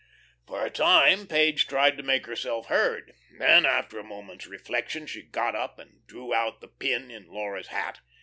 For 0.47 0.65
a 0.65 0.71
time 0.71 1.27
Page 1.27 1.67
tried 1.67 1.95
to 1.97 2.01
make 2.01 2.25
herself 2.25 2.69
heard; 2.69 3.13
then, 3.37 3.67
after 3.67 3.99
a 3.99 4.03
moment's 4.03 4.47
reflection, 4.47 5.05
she 5.05 5.21
got 5.21 5.53
up 5.55 5.77
and 5.77 6.01
drew 6.07 6.33
out 6.33 6.59
the 6.59 6.67
pin 6.69 7.11
in 7.11 7.27
Laura's 7.27 7.67
hat. 7.67 7.99